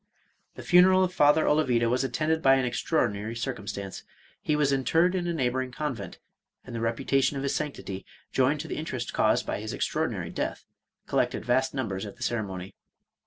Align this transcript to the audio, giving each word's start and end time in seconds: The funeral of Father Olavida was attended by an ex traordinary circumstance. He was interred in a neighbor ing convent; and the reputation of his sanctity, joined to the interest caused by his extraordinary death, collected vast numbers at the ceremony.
The 0.55 0.63
funeral 0.63 1.03
of 1.03 1.13
Father 1.13 1.45
Olavida 1.47 1.87
was 1.87 2.03
attended 2.03 2.41
by 2.41 2.55
an 2.55 2.65
ex 2.65 2.81
traordinary 2.81 3.37
circumstance. 3.37 4.01
He 4.41 4.55
was 4.55 4.71
interred 4.73 5.13
in 5.13 5.27
a 5.27 5.33
neighbor 5.35 5.61
ing 5.61 5.69
convent; 5.71 6.17
and 6.65 6.73
the 6.75 6.81
reputation 6.81 7.37
of 7.37 7.43
his 7.43 7.53
sanctity, 7.53 8.03
joined 8.31 8.61
to 8.61 8.67
the 8.67 8.77
interest 8.77 9.13
caused 9.13 9.45
by 9.45 9.59
his 9.59 9.73
extraordinary 9.73 10.31
death, 10.31 10.65
collected 11.05 11.45
vast 11.45 11.75
numbers 11.75 12.07
at 12.07 12.17
the 12.17 12.23
ceremony. 12.23 12.73